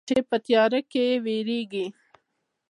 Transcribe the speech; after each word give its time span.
چې 0.09 0.17
په 0.29 0.35
تیاره 0.45 0.79
کې 0.91 1.05
بیریږې 1.23 1.85